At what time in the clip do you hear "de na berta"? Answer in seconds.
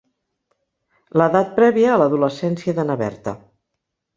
2.81-3.37